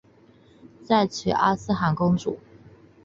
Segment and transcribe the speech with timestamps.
[0.83, 2.39] 再娶阿剌罕公主。